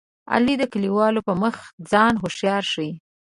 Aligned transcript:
علي 0.33 0.55
د 0.59 0.63
کلیوالو 0.73 1.25
په 1.27 1.33
مخ 1.43 1.55
ځان 1.91 2.13
هوښیار 2.21 2.63
ښيي. 2.71 2.91